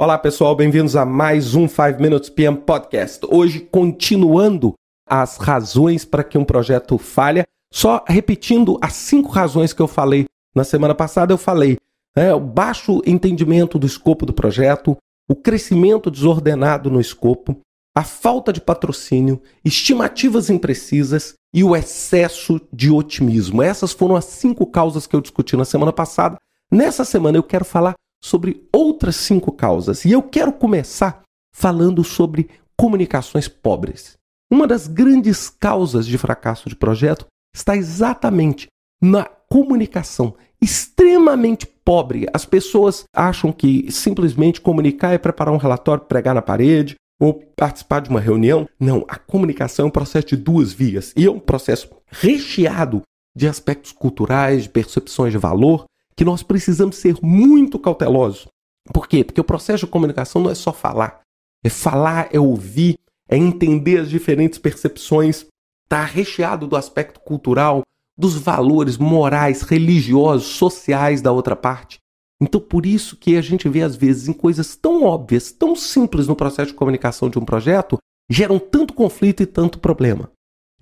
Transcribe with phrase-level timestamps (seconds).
[0.00, 3.20] Olá pessoal, bem-vindos a mais um 5 Minutes PM Podcast.
[3.28, 4.72] Hoje, continuando
[5.06, 10.24] as razões para que um projeto falha, só repetindo as cinco razões que eu falei
[10.54, 11.76] na semana passada, eu falei
[12.16, 14.96] é, o baixo entendimento do escopo do projeto,
[15.28, 17.60] o crescimento desordenado no escopo,
[17.94, 23.62] a falta de patrocínio, estimativas imprecisas e o excesso de otimismo.
[23.62, 26.38] Essas foram as cinco causas que eu discuti na semana passada.
[26.72, 30.04] Nessa semana eu quero falar sobre outras cinco causas.
[30.04, 31.22] E eu quero começar
[31.54, 34.16] falando sobre comunicações pobres.
[34.50, 38.66] Uma das grandes causas de fracasso de projeto está exatamente
[39.00, 42.26] na comunicação extremamente pobre.
[42.32, 48.00] As pessoas acham que simplesmente comunicar é preparar um relatório, pregar na parede ou participar
[48.00, 48.68] de uma reunião.
[48.78, 53.02] Não, a comunicação é um processo de duas vias e é um processo recheado
[53.36, 55.84] de aspectos culturais, de percepções de valor,
[56.20, 58.46] que nós precisamos ser muito cautelosos.
[58.92, 59.24] Por quê?
[59.24, 61.22] Porque o processo de comunicação não é só falar.
[61.64, 65.46] É falar, é ouvir, é entender as diferentes percepções.
[65.84, 67.80] Está recheado do aspecto cultural,
[68.18, 71.98] dos valores morais, religiosos, sociais da outra parte.
[72.38, 76.26] Então, por isso que a gente vê, às vezes, em coisas tão óbvias, tão simples
[76.26, 77.96] no processo de comunicação de um projeto,
[78.28, 80.30] geram tanto conflito e tanto problema.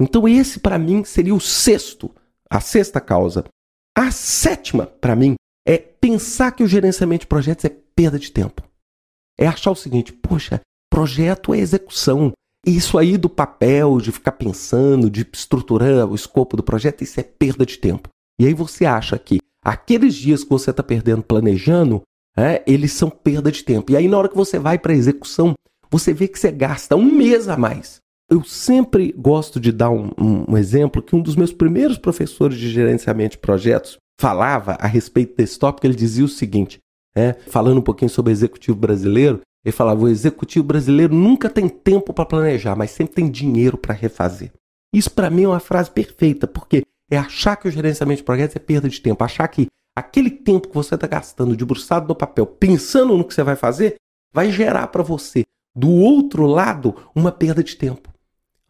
[0.00, 2.10] Então, esse, para mim, seria o sexto,
[2.50, 3.44] a sexta causa.
[3.98, 5.34] A sétima, para mim,
[5.66, 8.62] é pensar que o gerenciamento de projetos é perda de tempo.
[9.36, 12.30] É achar o seguinte: poxa, projeto é execução.
[12.64, 17.24] Isso aí do papel, de ficar pensando, de estruturar o escopo do projeto, isso é
[17.24, 18.08] perda de tempo.
[18.40, 22.02] E aí você acha que aqueles dias que você está perdendo planejando,
[22.36, 23.90] é, eles são perda de tempo.
[23.90, 25.54] E aí na hora que você vai para a execução,
[25.90, 27.98] você vê que você gasta um mês a mais.
[28.30, 32.58] Eu sempre gosto de dar um, um, um, exemplo que um dos meus primeiros professores
[32.58, 35.86] de gerenciamento de projetos falava a respeito desse tópico.
[35.86, 36.78] Ele dizia o seguinte,
[37.16, 41.68] é, falando um pouquinho sobre o executivo brasileiro, ele falava: o executivo brasileiro nunca tem
[41.70, 44.52] tempo para planejar, mas sempre tem dinheiro para refazer.
[44.94, 48.56] Isso para mim é uma frase perfeita, porque é achar que o gerenciamento de projetos
[48.56, 52.46] é perda de tempo, achar que aquele tempo que você está gastando debruçado no papel,
[52.46, 53.96] pensando no que você vai fazer,
[54.34, 58.07] vai gerar para você, do outro lado, uma perda de tempo.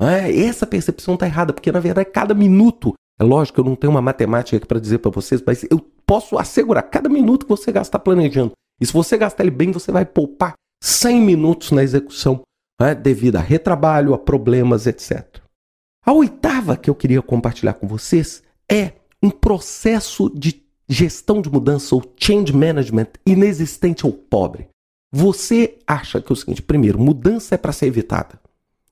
[0.01, 3.91] É, essa percepção está errada, porque na verdade cada minuto, é lógico eu não tenho
[3.93, 7.73] uma matemática aqui para dizer para vocês, mas eu posso assegurar, cada minuto que você
[7.73, 12.43] gastar planejando, e se você gastar ele bem, você vai poupar 100 minutos na execução,
[12.81, 15.41] é, devido a retrabalho, a problemas, etc.
[16.07, 18.93] A oitava que eu queria compartilhar com vocês é
[19.23, 24.69] um processo de gestão de mudança ou change management inexistente ou pobre.
[25.13, 28.41] Você acha que é o seguinte: primeiro, mudança é para ser evitada.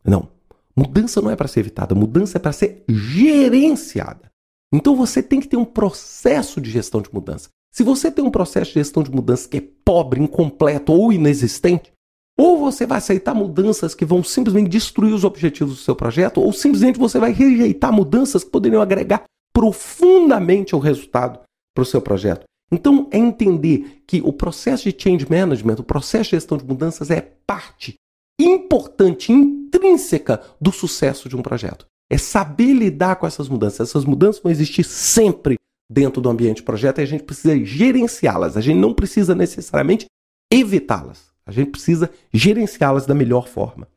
[0.04, 0.28] Não.
[0.76, 4.30] Mudança não é para ser evitada, mudança é para ser gerenciada.
[4.72, 7.48] Então você tem que ter um processo de gestão de mudança.
[7.72, 11.92] Se você tem um processo de gestão de mudança que é pobre, incompleto ou inexistente,
[12.38, 16.52] ou você vai aceitar mudanças que vão simplesmente destruir os objetivos do seu projeto, ou
[16.52, 21.40] simplesmente você vai rejeitar mudanças que poderiam agregar profundamente ao resultado
[21.74, 22.44] para o seu projeto.
[22.70, 27.10] Então, é entender que o processo de change management, o processo de gestão de mudanças
[27.10, 27.94] é parte
[28.40, 31.86] importante, intrínseca do sucesso de um projeto.
[32.10, 33.88] É saber lidar com essas mudanças.
[33.88, 35.56] Essas mudanças vão existir sempre
[35.90, 38.56] dentro do ambiente projeto e a gente precisa gerenciá-las.
[38.56, 40.06] A gente não precisa necessariamente
[40.52, 41.32] evitá-las.
[41.44, 43.88] A gente precisa gerenciá-las da melhor forma.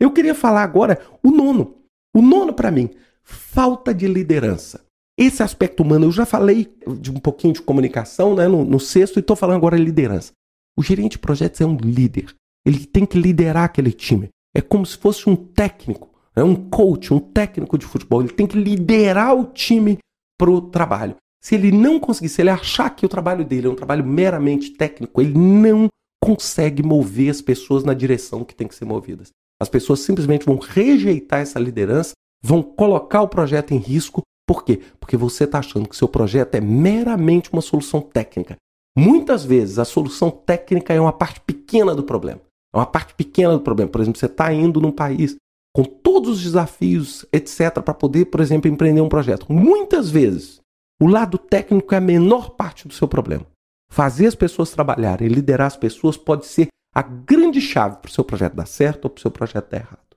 [0.00, 1.76] Eu queria falar agora o nono.
[2.14, 2.90] O nono, para mim,
[3.22, 4.84] falta de liderança.
[5.18, 9.16] Esse aspecto humano, eu já falei de um pouquinho de comunicação né, no, no sexto
[9.16, 10.32] e estou falando agora de liderança.
[10.78, 12.34] O gerente de projetos é um líder.
[12.66, 14.28] Ele tem que liderar aquele time.
[14.52, 18.20] É como se fosse um técnico, é um coach, um técnico de futebol.
[18.20, 19.98] Ele tem que liderar o time
[20.36, 21.14] para o trabalho.
[21.42, 24.70] Se ele não conseguir, se ele achar que o trabalho dele é um trabalho meramente
[24.70, 25.88] técnico, ele não
[26.20, 29.30] consegue mover as pessoas na direção que tem que ser movidas.
[29.60, 34.22] As pessoas simplesmente vão rejeitar essa liderança, vão colocar o projeto em risco.
[34.46, 34.80] Por quê?
[34.98, 38.56] Porque você está achando que seu projeto é meramente uma solução técnica.
[38.98, 42.40] Muitas vezes a solução técnica é uma parte pequena do problema.
[42.76, 43.90] É uma parte pequena do problema.
[43.90, 45.34] Por exemplo, você está indo num país
[45.74, 49.50] com todos os desafios, etc., para poder, por exemplo, empreender um projeto.
[49.50, 50.60] Muitas vezes,
[51.00, 53.46] o lado técnico é a menor parte do seu problema.
[53.90, 58.24] Fazer as pessoas trabalharem, liderar as pessoas pode ser a grande chave para o seu
[58.24, 60.16] projeto dar certo ou para o seu projeto dar errado.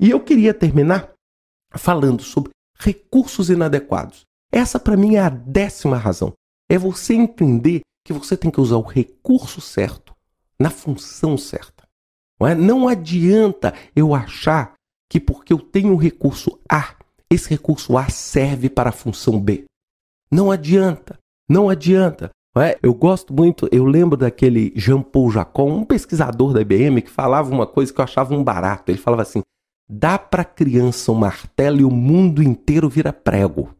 [0.00, 1.12] E eu queria terminar
[1.72, 4.22] falando sobre recursos inadequados.
[4.52, 6.32] Essa, para mim, é a décima razão.
[6.68, 10.14] É você entender que você tem que usar o recurso certo
[10.58, 11.73] na função certa.
[12.44, 12.54] Não, é?
[12.54, 14.74] não adianta eu achar
[15.10, 16.94] que porque eu tenho um recurso A,
[17.30, 19.64] esse recurso A serve para a função B.
[20.30, 21.18] Não adianta,
[21.48, 22.30] não adianta.
[22.56, 22.78] É?
[22.80, 27.66] Eu gosto muito, eu lembro daquele Jean-Paul Jacon, um pesquisador da IBM, que falava uma
[27.66, 28.92] coisa que eu achava um barato.
[28.92, 29.42] Ele falava assim:
[29.88, 33.74] dá para criança um martelo e o mundo inteiro vira prego.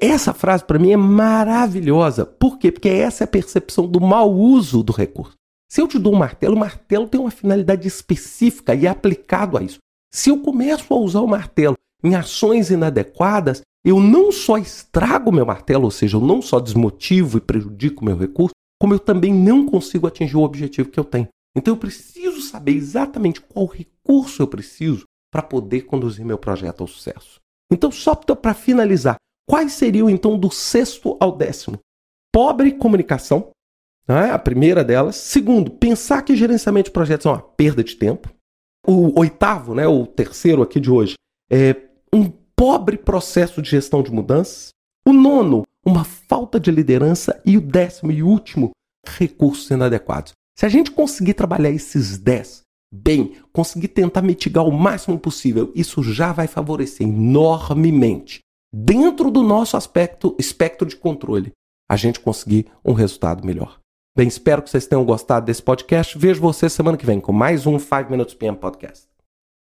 [0.00, 2.24] Essa frase para mim é maravilhosa.
[2.24, 2.70] Por quê?
[2.70, 5.39] Porque essa é a percepção do mau uso do recurso.
[5.70, 9.56] Se eu te dou um martelo, o martelo tem uma finalidade específica e é aplicado
[9.56, 9.78] a isso.
[10.12, 15.46] Se eu começo a usar o martelo em ações inadequadas, eu não só estrago meu
[15.46, 19.64] martelo, ou seja, eu não só desmotivo e prejudico meu recurso, como eu também não
[19.64, 21.28] consigo atingir o objetivo que eu tenho.
[21.56, 26.88] Então eu preciso saber exatamente qual recurso eu preciso para poder conduzir meu projeto ao
[26.88, 27.38] sucesso.
[27.72, 29.16] Então, só para finalizar,
[29.48, 31.78] quais seriam então do sexto ao décimo?
[32.32, 33.50] Pobre comunicação,
[34.14, 34.30] né?
[34.30, 35.16] a primeira delas.
[35.16, 38.32] Segundo, pensar que gerenciamento de projetos é uma perda de tempo.
[38.86, 41.14] O oitavo, né, o terceiro aqui de hoje,
[41.50, 41.76] é
[42.12, 44.70] um pobre processo de gestão de mudanças.
[45.06, 47.40] O nono, uma falta de liderança.
[47.44, 48.70] E o décimo e último,
[49.06, 50.32] recursos inadequados.
[50.58, 52.62] Se a gente conseguir trabalhar esses dez
[52.92, 58.40] bem, conseguir tentar mitigar o máximo possível, isso já vai favorecer enormemente,
[58.74, 61.52] dentro do nosso aspecto, espectro de controle,
[61.88, 63.79] a gente conseguir um resultado melhor.
[64.16, 66.18] Bem, espero que vocês tenham gostado desse podcast.
[66.18, 69.09] Vejo você semana que vem com mais um 5 Minutes PM Podcast.